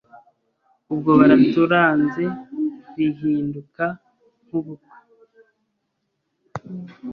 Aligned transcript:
ubwo 0.93 1.11
baraturanze 1.19 2.23
bihinduka 2.95 3.85
nk’ubukwe, 4.45 4.95